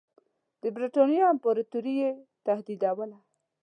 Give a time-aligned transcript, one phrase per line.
[0.61, 2.09] د برټانیې امپراطوري یې
[2.45, 3.17] تهدیدوله.